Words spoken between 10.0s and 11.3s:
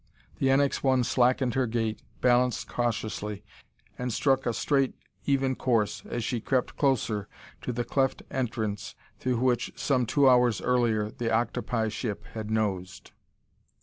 two hours earlier, the